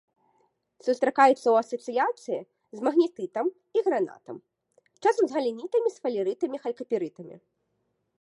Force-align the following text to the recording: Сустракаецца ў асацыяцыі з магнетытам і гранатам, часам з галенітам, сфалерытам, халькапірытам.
Сустракаецца 0.85 1.41
ў 1.41 1.55
асацыяцыі 1.63 2.41
з 2.79 2.87
магнетытам 2.87 3.45
і 3.79 3.83
гранатам, 3.89 4.37
часам 5.03 5.25
з 5.33 5.39
галенітам, 5.39 5.83
сфалерытам, 5.97 6.51
халькапірытам. 6.65 7.27